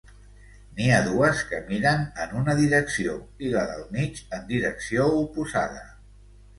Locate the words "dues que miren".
1.07-2.01